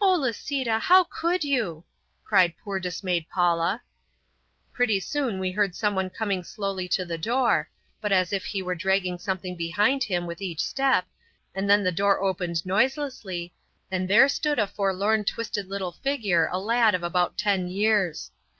"Oh, 0.00 0.14
Lisita, 0.20 0.78
how 0.78 1.02
could 1.02 1.42
you," 1.42 1.82
cried 2.22 2.54
poor 2.62 2.78
dismayed 2.78 3.26
Paula. 3.28 3.82
Pretty 4.72 5.00
soon 5.00 5.40
we 5.40 5.50
heard 5.50 5.74
someone 5.74 6.10
coming 6.10 6.44
slowly 6.44 6.86
to 6.90 7.04
the 7.04 7.18
door, 7.18 7.68
but 8.00 8.12
as 8.12 8.32
if 8.32 8.44
he 8.44 8.62
were 8.62 8.76
dragging 8.76 9.18
something 9.18 9.56
behind 9.56 10.04
him 10.04 10.26
with 10.28 10.40
each 10.40 10.60
step, 10.60 11.06
and 11.56 11.68
then 11.68 11.82
the 11.82 11.90
door 11.90 12.22
opened 12.22 12.64
noiselessly, 12.64 13.52
and 13.90 14.06
there 14.08 14.28
stood 14.28 14.60
a 14.60 14.66
forlorn 14.68 15.24
twisted 15.24 15.66
little 15.68 15.90
figure, 15.90 16.48
a 16.52 16.60
lad 16.60 16.94
of 16.94 17.02
about 17.02 17.36
ten 17.36 17.66
years. 17.66 18.30